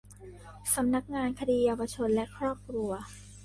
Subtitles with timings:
[0.75, 2.91] สำนักงานคดีเยาวชนและครอบครัว